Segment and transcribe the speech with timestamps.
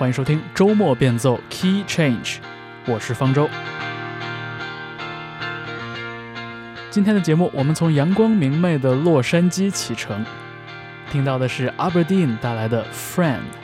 [0.00, 2.38] 欢迎收听周末变奏 Key Change，
[2.86, 3.50] 我是方舟。
[6.88, 10.24] 今天的节目，我们从阳光明媚的洛杉矶启程，
[11.12, 13.59] 听到的是 Aberdeen 带来的 Friend。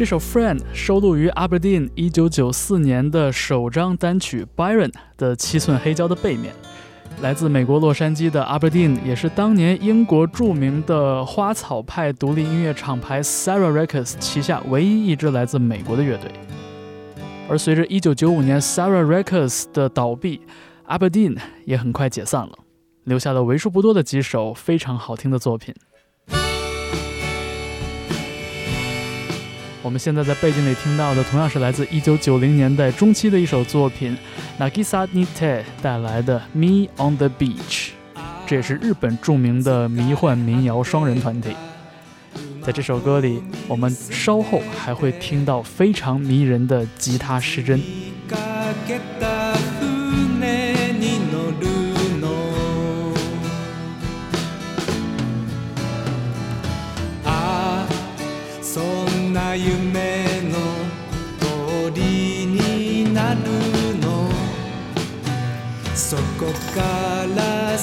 [0.00, 4.88] 这首《Friend》收录于 Aberdeen 1994年的首张单曲《Byron》
[5.18, 6.54] 的七寸黑胶的背面。
[7.20, 16.30] 来自美国洛杉矶的 Aberdeen 也是当年英国著名的花草派独立音乐厂牌 Sarah Records 旗下唯一一支来自美国的乐队。
[17.46, 20.40] 而随着1995年 Sarah Records 的倒闭
[20.88, 22.54] ，Aberdeen 也很快解散了，
[23.04, 25.74] 留下了为数不多的几首非常好听的作品。
[29.82, 34.14] 我们现在在背景里听到的，同样是来自1990年代中期的一首作品
[34.58, 37.56] ，Nagisa Nite 带来的《Me on the Beach》，
[38.46, 41.56] 这也是日本著名的迷幻民谣双人团体。
[42.62, 47.80] 在这首歌里，我们稍后还会听到非常迷人的吉他失真。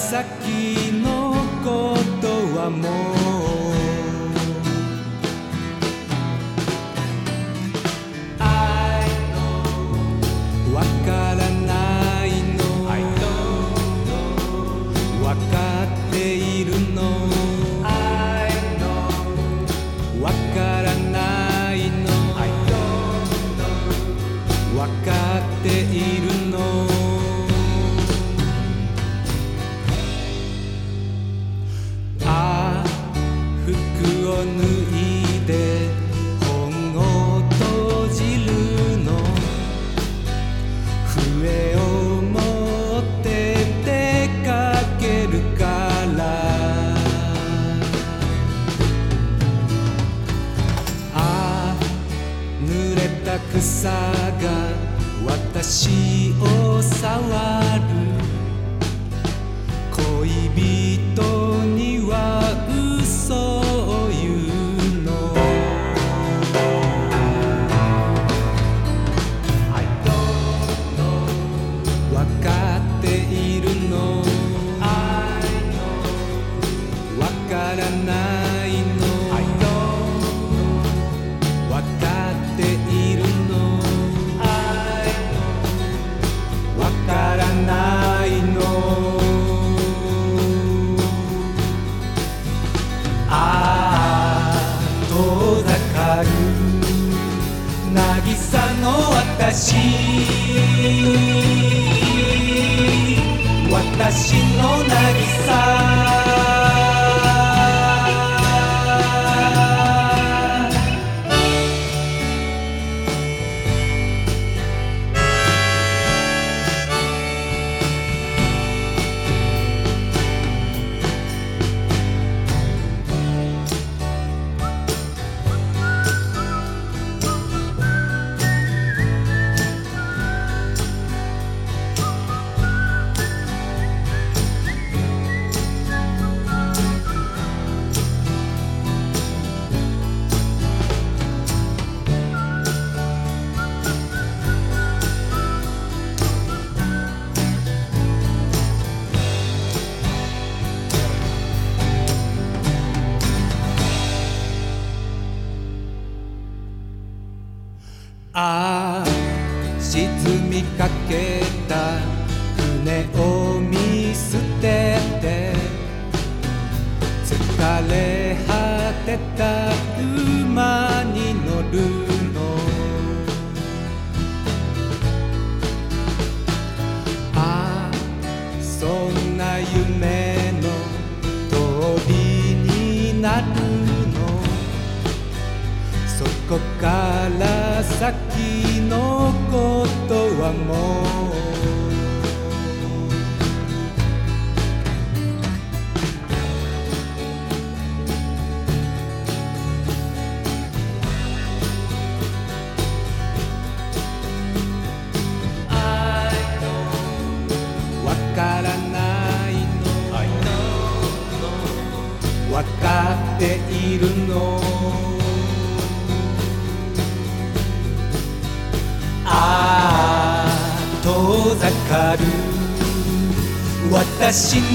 [0.09, 0.23] 先
[1.03, 1.33] の
[1.65, 3.16] ことはもう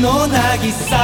[0.03, 1.02] 논하기 싸.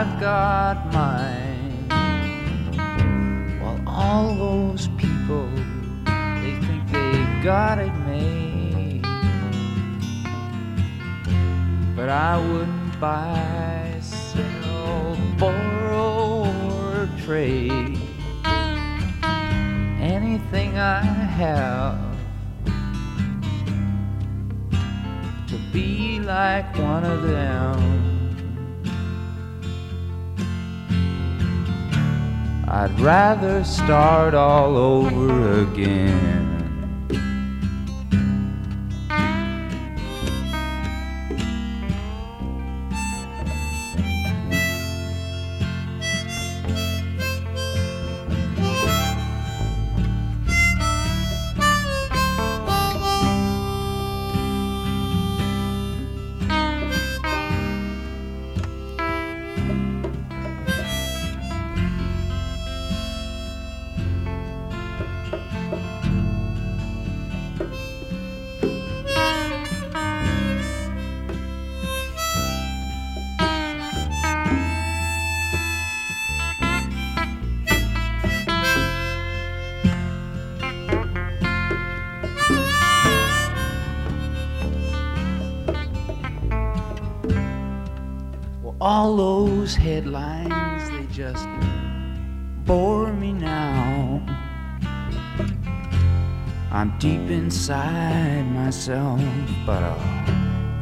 [0.00, 1.88] I've got mine.
[3.60, 5.50] While all those people,
[6.04, 9.02] they think they've got it made.
[11.96, 17.98] But I wouldn't buy, sell, borrow, or trade
[20.00, 21.98] anything I have
[25.48, 28.17] to be like one of them.
[32.70, 36.47] I'd rather start all over again.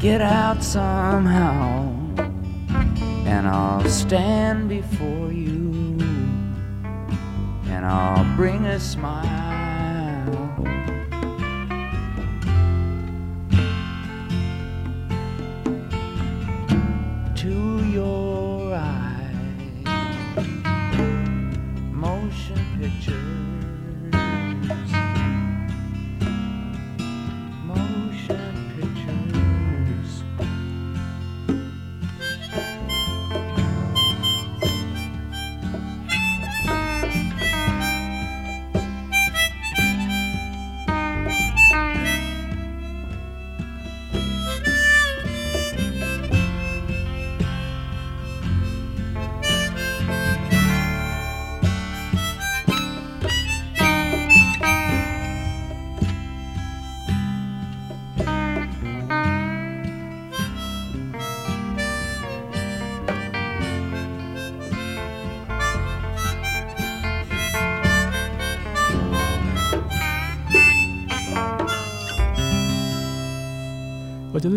[0.06, 1.92] Get out somehow.
[3.26, 5.98] And I'll stand before you,
[7.66, 9.26] and I'll bring a smile.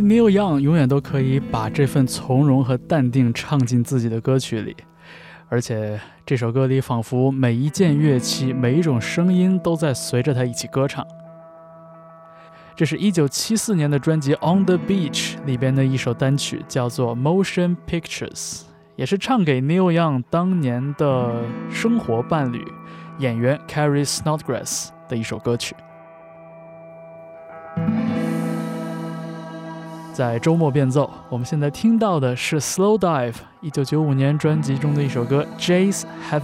[0.10, 4.76] Neil Young 永远都可以把这份从容和淡定唱进自己的歌曲里，
[5.50, 11.06] 而且这首歌里仿佛每一件乐器、每一种声音都在随着他一起歌唱。
[12.76, 18.32] 这是一九七四年的专辑《On the Beach》里边的一首单曲，叫做《Motion Pictures》，
[18.96, 22.66] 也是唱给 Neil Young 当年的生活伴侣
[23.20, 25.76] 演员 Carrie Snodgrass 的一首歌曲。
[30.20, 36.42] 在周末变奏，我们现在听到的是 Slow Dive 一九九五年专辑中的一首歌《Jay's Heaven》。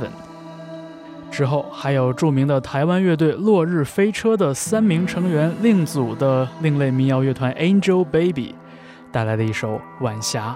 [1.29, 8.55] 之后还有著名的台湾乐队落日飞车的三名成员另组的另类民谣乐团 Angel Baby
[9.11, 10.55] 带来的一首《晚霞》。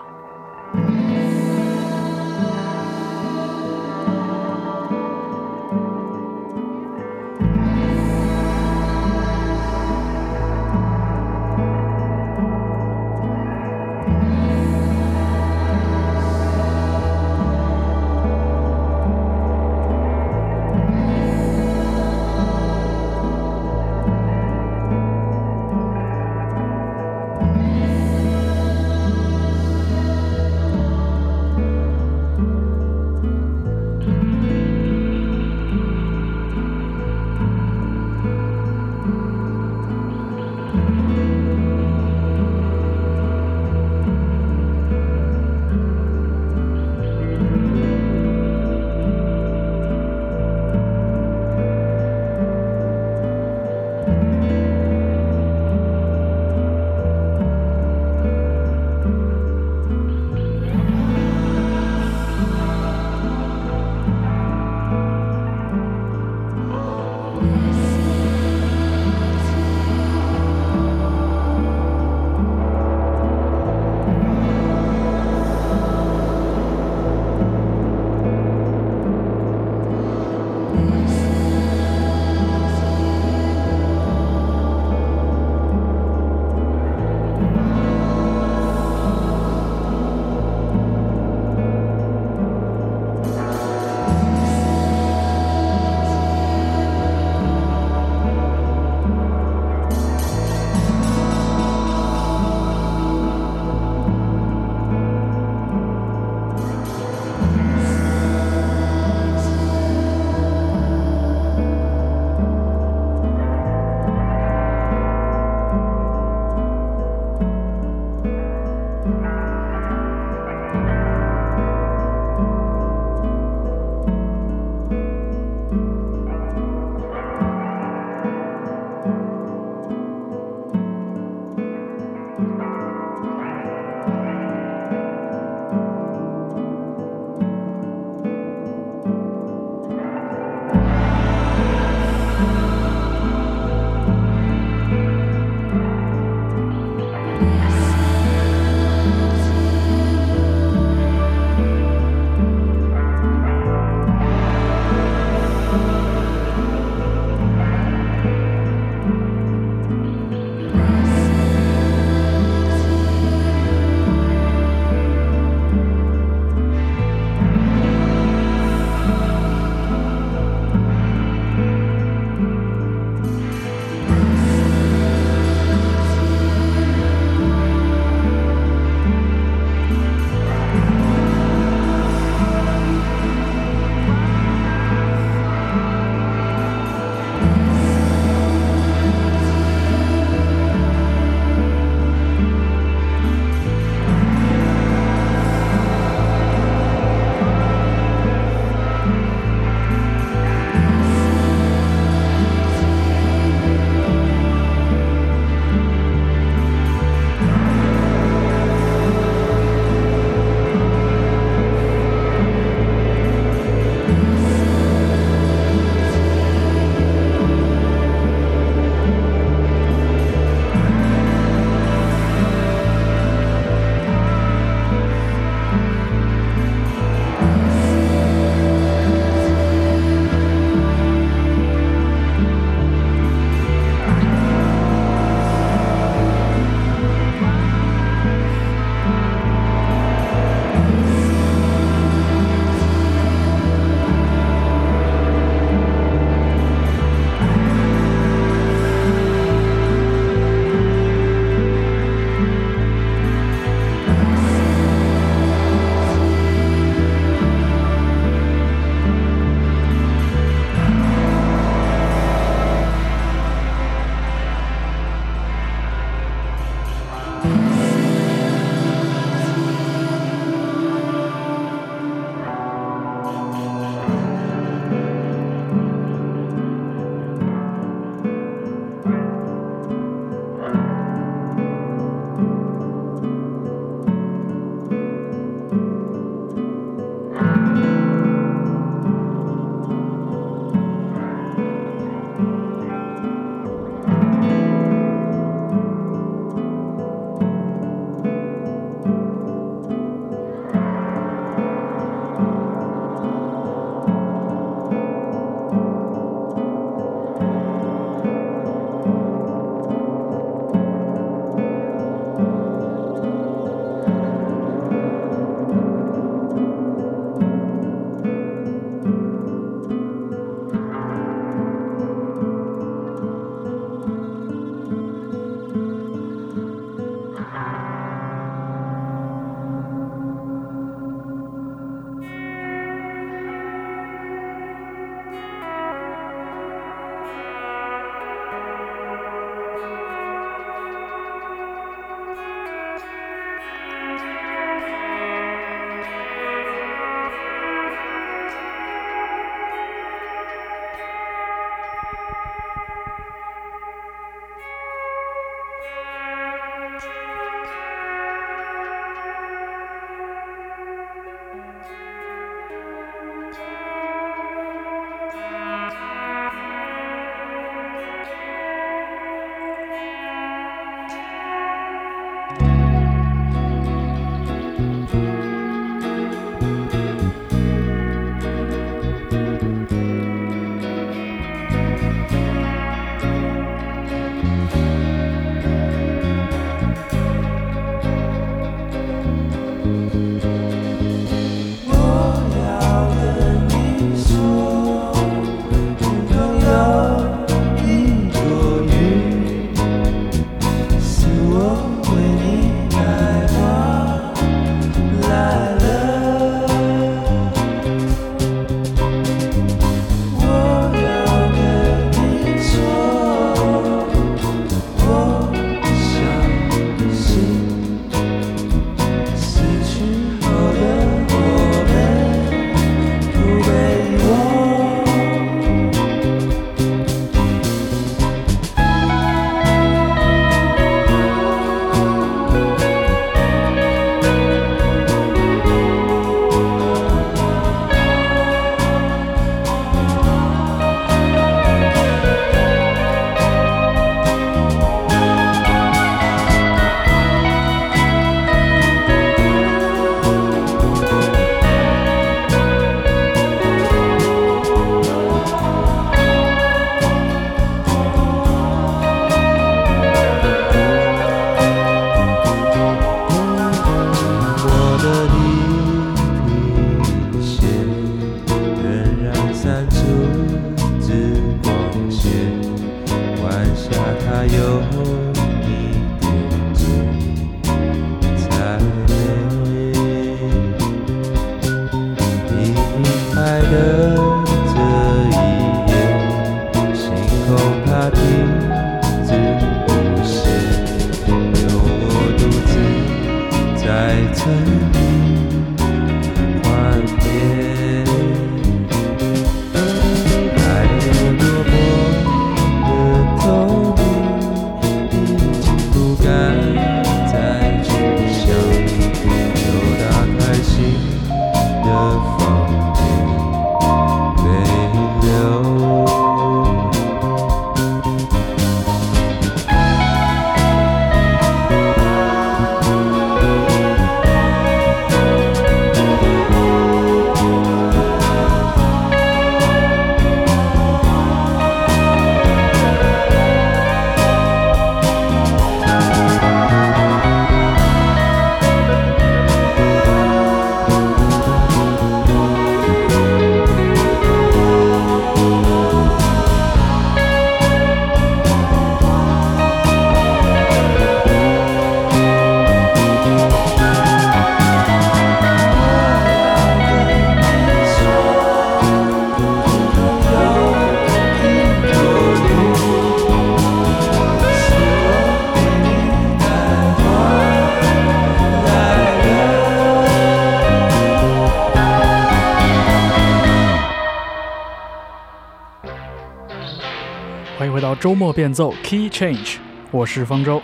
[578.10, 579.58] 周末变奏 Key Change，
[579.92, 580.60] 我是方舟。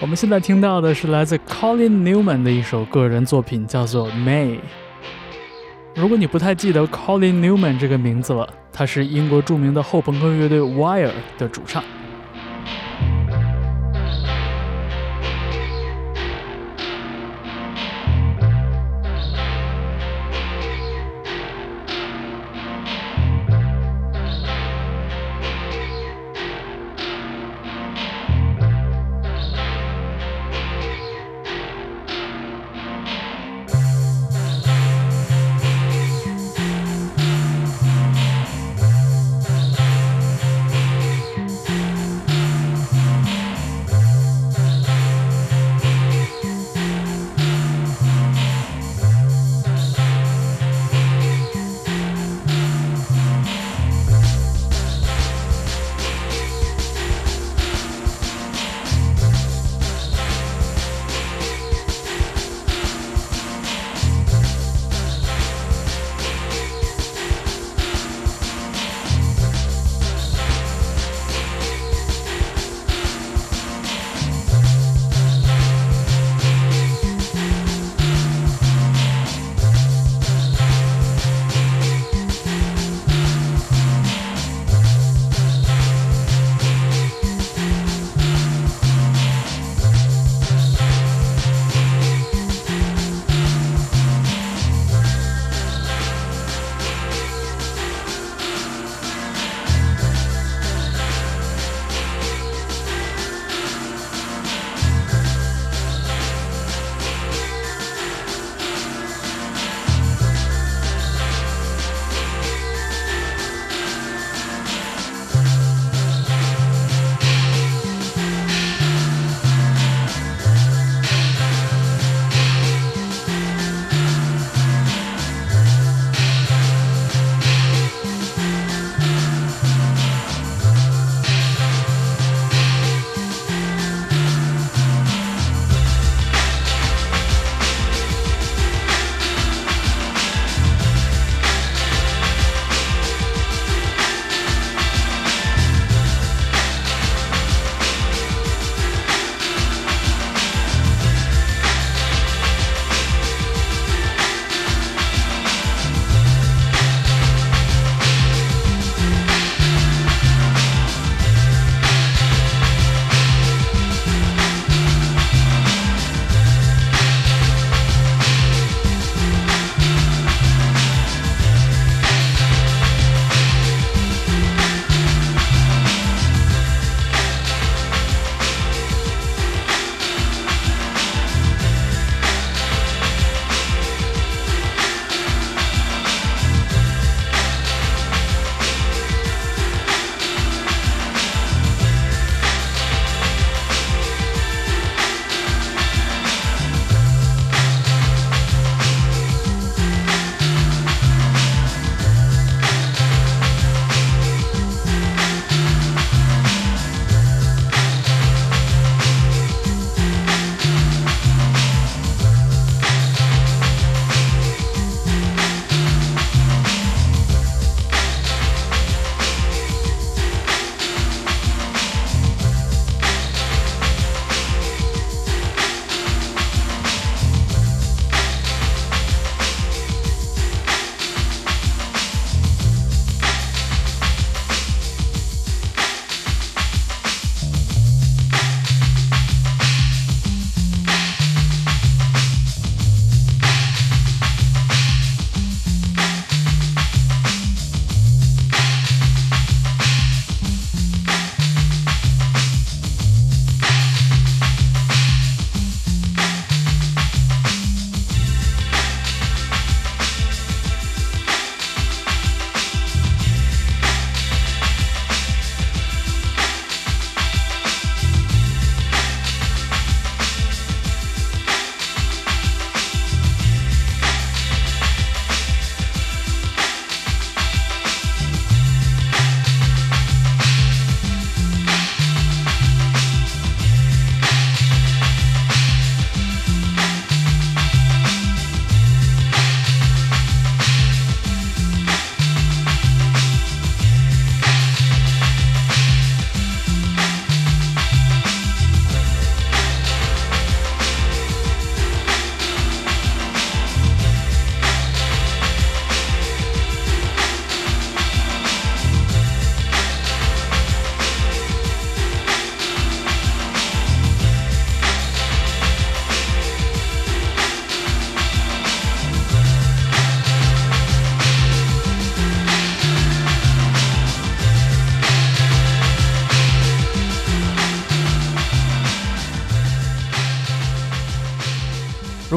[0.00, 4.58] 我们现在听到的是来自 Colin Newman 的一首个人作品，叫做 May。
[5.94, 11.84] 如果你不太记得 Colin Newman 这个名字了，他是英国著名的后朋克乐队 Wire 的主唱。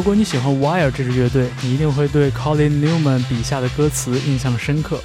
[0.07, 5.01] 如果你喜欢 Wire 这支乐队，你一定会对 Colin Newman 笔下的歌词印象深刻。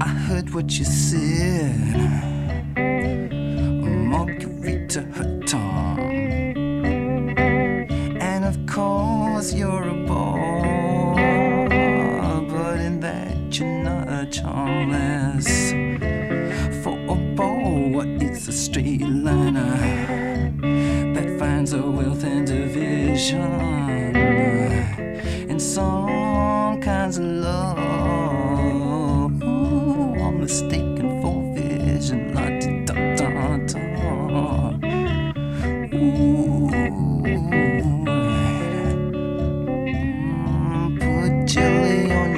[0.00, 1.65] I heard what you said.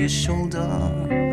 [0.09, 1.28] Shoulder.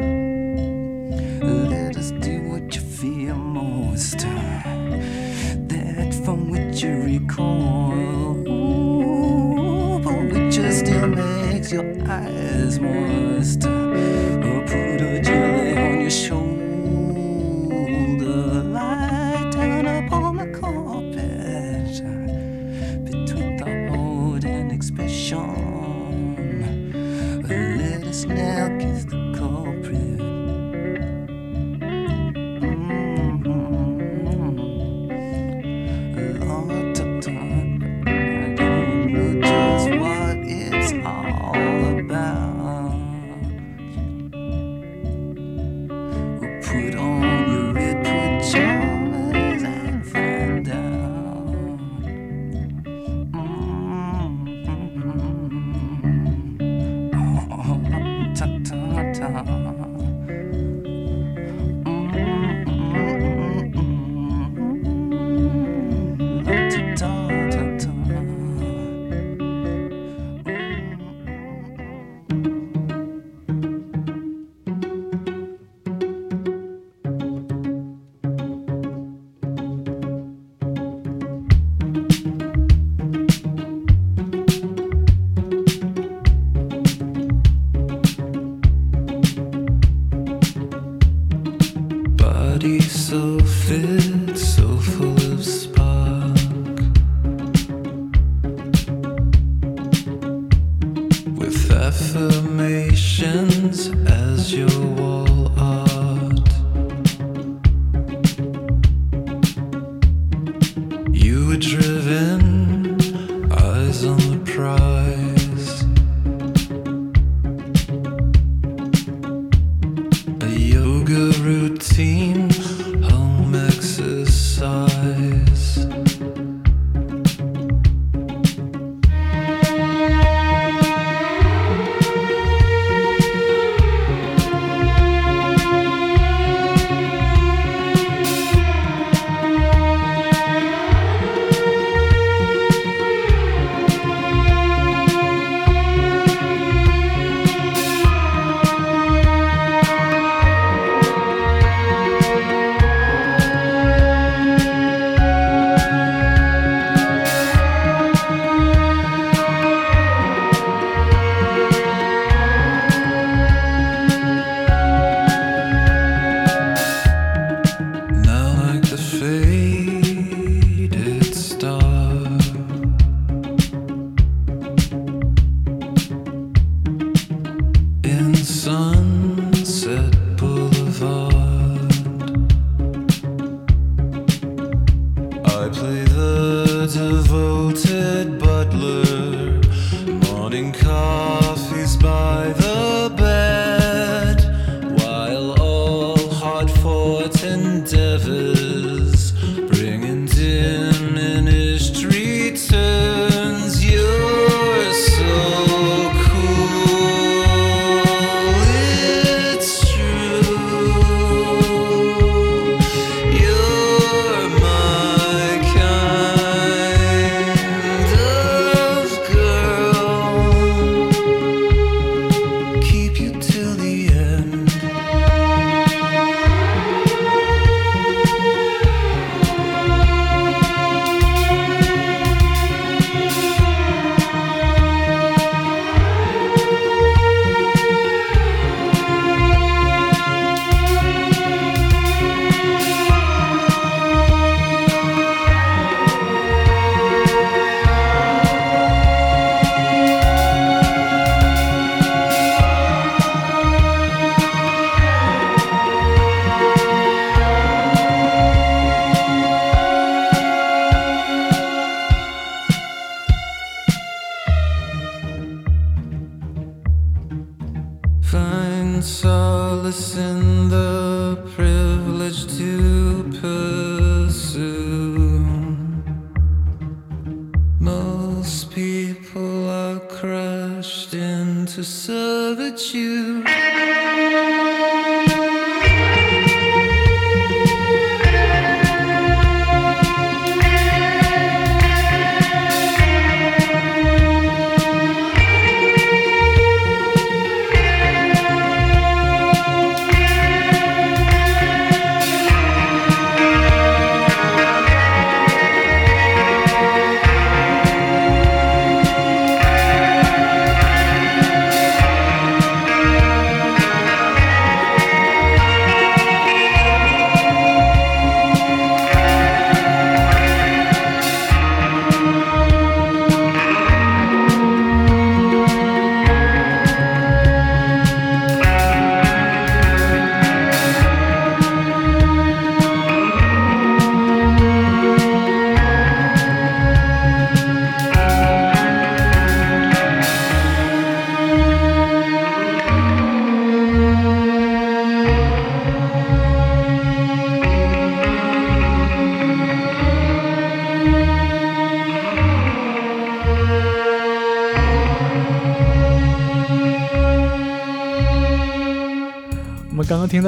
[101.86, 104.68] Affirmations as your
[104.98, 105.35] wall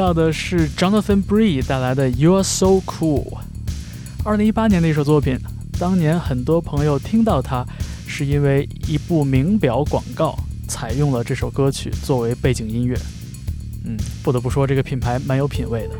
[0.08, 3.39] 到的是 Jonathan Bree 带来的 You're So Cool，
[4.24, 5.38] 二零一八年的一首作品。
[5.78, 7.66] 当年很多朋友听到它，
[8.08, 12.97] 是因为一部名表广告采用了这首歌曲作为背景音乐。
[13.84, 15.95] 嗯，不得不说这个品牌蛮有品位的。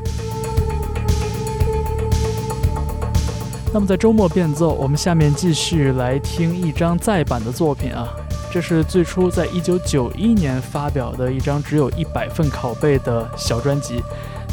[3.74, 8.08] 那么在周末变奏，我们下面继续来听一张再版的作品啊。
[8.50, 14.02] 这是最初在一九九一年发表的一张只有一百份拷贝的小专辑，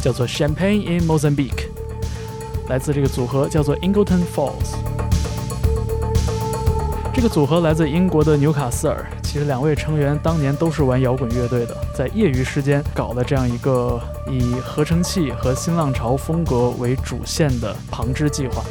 [0.03, 1.51] 叫做《Champagne in Mozambique》，
[2.69, 4.75] 来自这个组合叫做 Ingleton Falls。
[7.15, 18.63] 这个组合来自英国的纽卡斯尔，其实两位成员当年都是玩摇滚乐队的，在业余时间搞了这样一个以合成器和新浪潮风格为主线的旁支计划。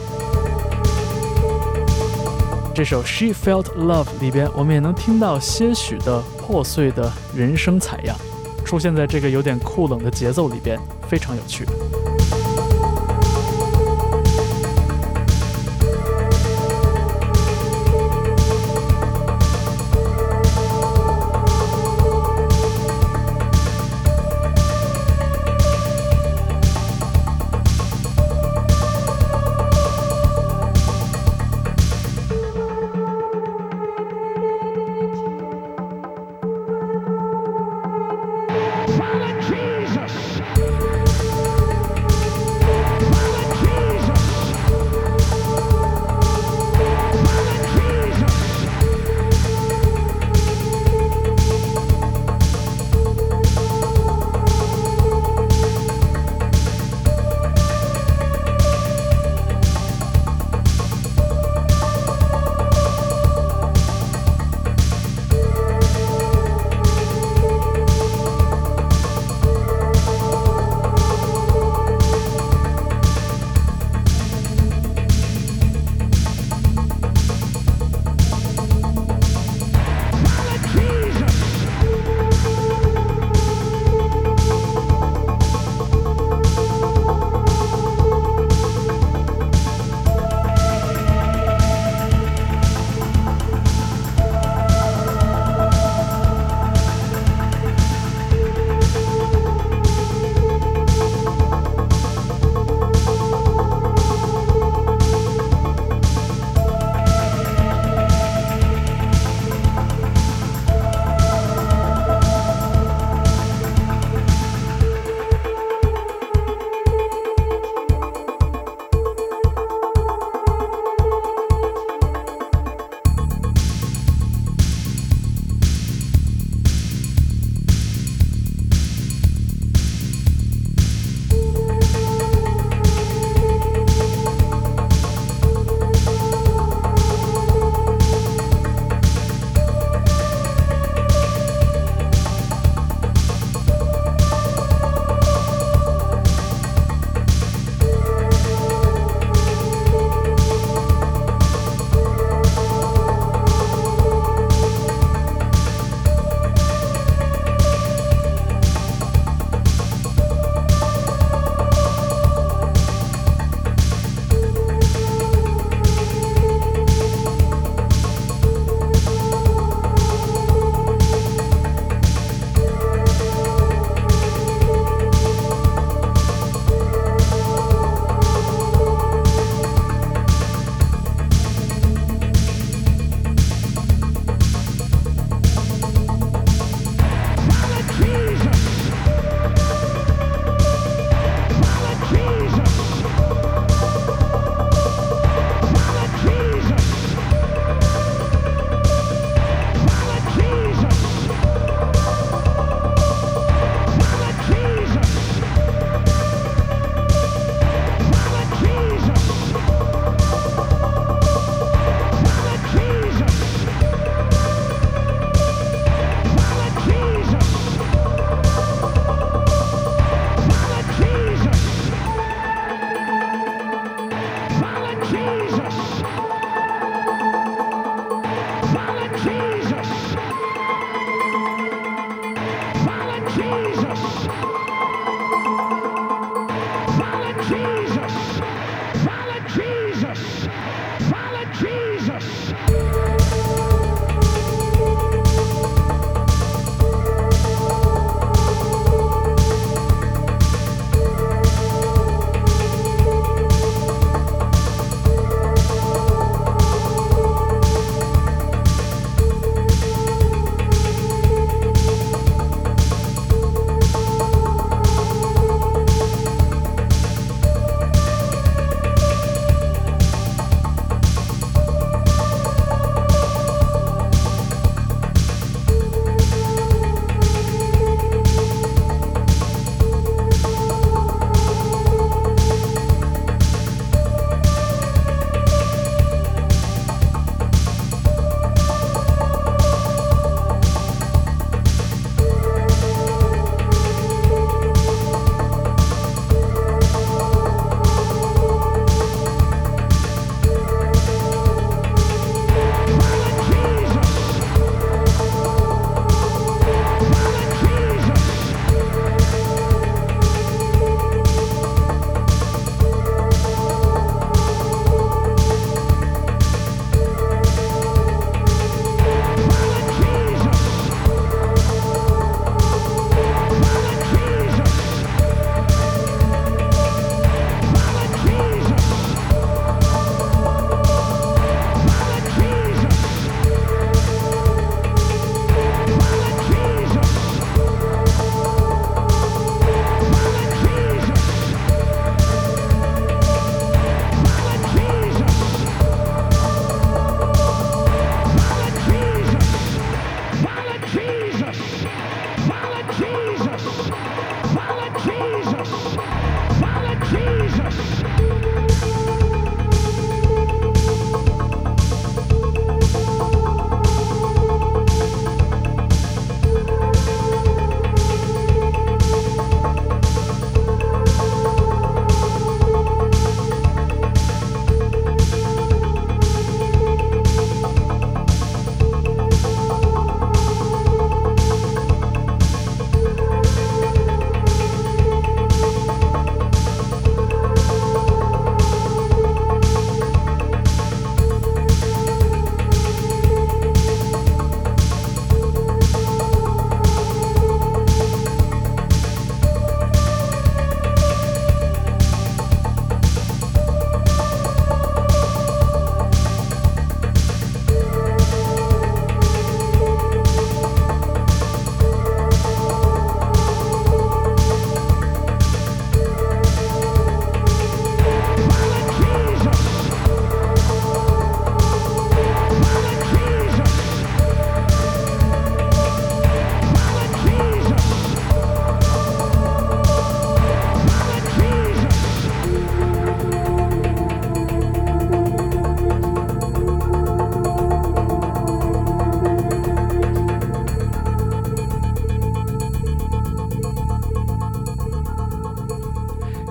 [2.75, 8.17] 这首《She Felt Love》里边，我们也能听到些许的破碎的人声采样，
[8.65, 11.67] 出现在这个有点酷冷的节奏里边，非常有趣。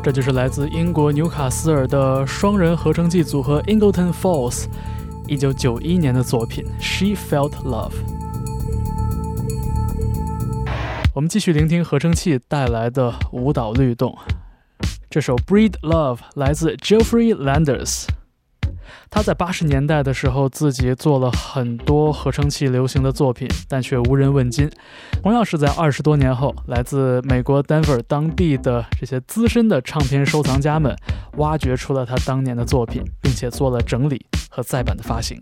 [0.02, 4.64] 这就是来自英国纽卡斯尔的双人合成器组合 Ingleton Falls
[5.28, 7.92] 一九九一年的作品《She Felt Love》。
[11.14, 14.18] 我们继续聆听合成器带来的舞蹈律动。
[15.08, 18.08] 这首《Breed Love》来自 Jeffrey Landers。
[19.10, 24.70] 他在八十年代的时候自己做了很多合成器流行的作品，但却无人问津。
[25.22, 30.96] 同样是在二十多年后，来自美国 Denver 当地的这些资深的唱片收藏家们，
[31.36, 35.38] 挖掘出了他当年的作品，并且做了整理和再版的发行。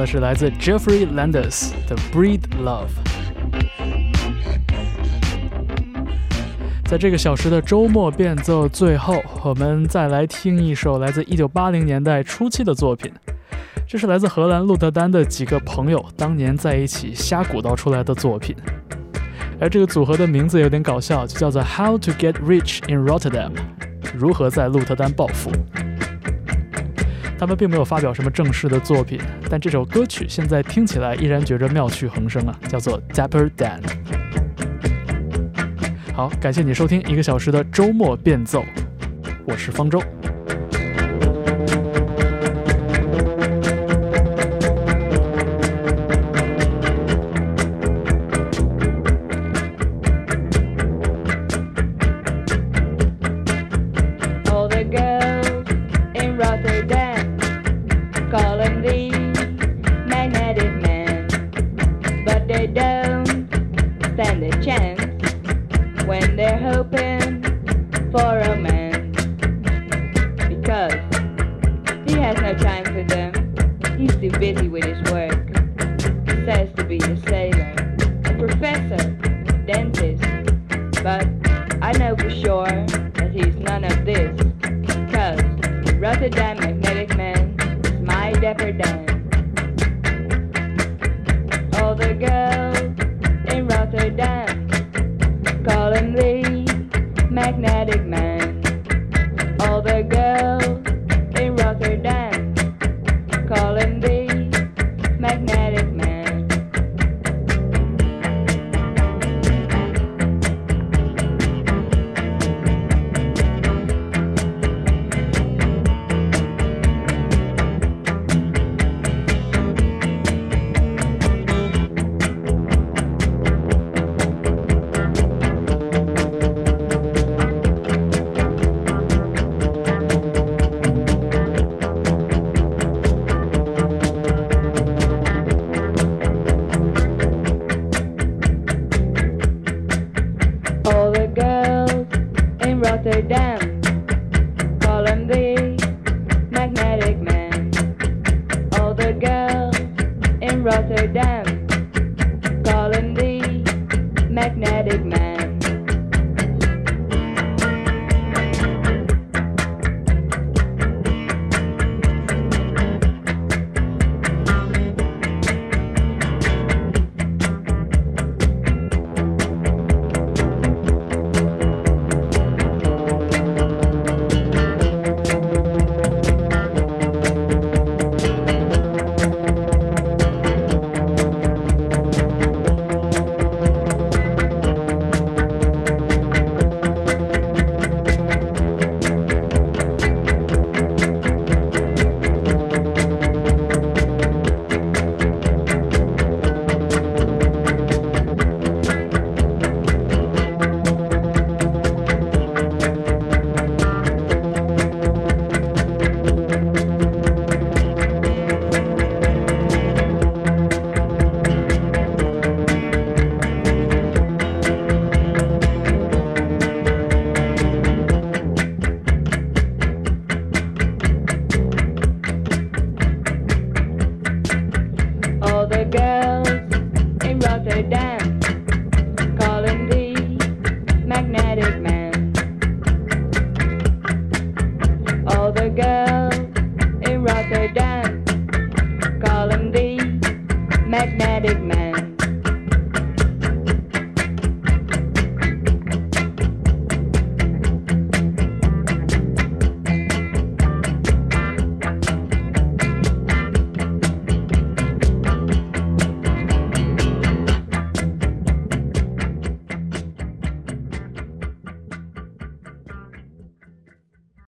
[0.00, 2.86] 的是来自 Jeffrey Landers 的《Breed Love》。
[6.86, 13.12] 在这个小时的周末变奏最后，我们再来听一首来自1980年代初期的作品。
[13.86, 18.56] 这是来自荷兰鹿特丹的几个朋友当年在一起瞎鼓捣出来的作品。
[19.60, 23.50] 而这个组合的名字有点搞笑，就叫做 How to Get Rich in Rotterdam，
[24.14, 25.52] 如何在鹿特丹暴富。
[27.40, 29.18] 他们并没有发表什么正式的作品，
[29.48, 33.80] 但这首歌曲现在听起来依然觉着妙趣横生啊，叫做 Dapper Dan。
[36.12, 38.62] 好，感谢你收听一个小时的周末变奏，
[39.46, 40.02] 我是方舟。